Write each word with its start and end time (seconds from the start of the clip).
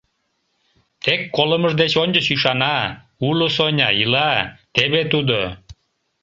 Тек 1.03 1.21
колымыж 1.35 1.73
деч 1.81 1.93
ончыч 2.03 2.27
ӱшана: 2.35 2.77
уло 3.27 3.47
Соня, 3.55 3.89
ила— 4.03 4.29
теве 4.75 5.01
тудо. 5.13 5.39